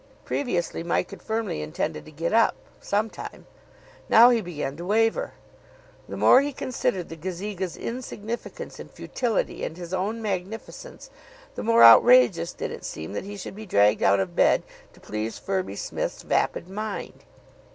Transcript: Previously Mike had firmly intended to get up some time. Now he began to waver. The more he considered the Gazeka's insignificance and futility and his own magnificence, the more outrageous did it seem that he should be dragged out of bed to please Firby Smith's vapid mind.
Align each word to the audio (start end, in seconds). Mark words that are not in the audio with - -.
Previously 0.25 0.81
Mike 0.81 1.11
had 1.11 1.21
firmly 1.21 1.61
intended 1.61 2.05
to 2.05 2.11
get 2.11 2.33
up 2.33 2.55
some 2.81 3.07
time. 3.07 3.45
Now 4.09 4.31
he 4.31 4.41
began 4.41 4.75
to 4.77 4.85
waver. 4.85 5.33
The 6.09 6.17
more 6.17 6.41
he 6.41 6.53
considered 6.53 7.07
the 7.07 7.15
Gazeka's 7.15 7.77
insignificance 7.77 8.79
and 8.79 8.89
futility 8.89 9.63
and 9.63 9.77
his 9.77 9.93
own 9.93 10.19
magnificence, 10.19 11.07
the 11.53 11.61
more 11.63 11.83
outrageous 11.83 12.51
did 12.51 12.71
it 12.71 12.83
seem 12.83 13.13
that 13.13 13.25
he 13.25 13.37
should 13.37 13.55
be 13.55 13.67
dragged 13.67 14.01
out 14.01 14.19
of 14.19 14.35
bed 14.35 14.63
to 14.93 14.99
please 14.99 15.37
Firby 15.37 15.75
Smith's 15.75 16.23
vapid 16.23 16.67
mind. 16.67 17.23